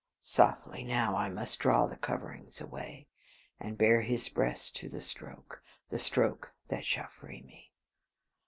Softly 0.23 0.83
now; 0.83 1.15
I 1.15 1.29
must 1.29 1.59
draw 1.59 1.83
the 1.85 1.89
heavy 1.91 2.01
coverings 2.01 2.59
away, 2.59 3.05
and 3.59 3.77
bare 3.77 4.01
his 4.01 4.29
breast 4.29 4.75
to 4.77 4.89
the 4.89 4.99
stroke, 4.99 5.61
the 5.89 5.99
stroke 5.99 6.51
that 6.69 6.85
shall 6.85 7.09
free 7.09 7.43
me. 7.43 7.71